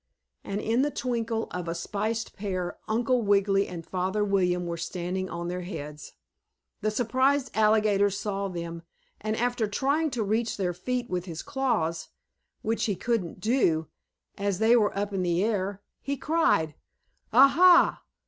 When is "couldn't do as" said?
12.95-14.57